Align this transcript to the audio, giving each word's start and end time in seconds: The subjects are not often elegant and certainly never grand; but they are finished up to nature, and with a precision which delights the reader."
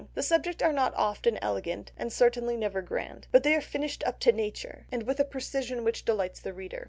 The 0.15 0.23
subjects 0.23 0.63
are 0.63 0.73
not 0.73 0.95
often 0.95 1.37
elegant 1.43 1.91
and 1.95 2.11
certainly 2.11 2.57
never 2.57 2.81
grand; 2.81 3.27
but 3.31 3.43
they 3.43 3.53
are 3.53 3.61
finished 3.61 4.03
up 4.03 4.19
to 4.21 4.31
nature, 4.31 4.87
and 4.91 5.03
with 5.03 5.19
a 5.19 5.23
precision 5.23 5.83
which 5.83 6.05
delights 6.05 6.39
the 6.39 6.53
reader." 6.53 6.79